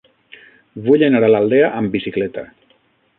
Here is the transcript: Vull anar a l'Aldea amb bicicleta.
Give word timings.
Vull 0.87 1.05
anar 1.09 1.21
a 1.27 1.31
l'Aldea 1.33 1.69
amb 1.83 1.97
bicicleta. 1.99 2.47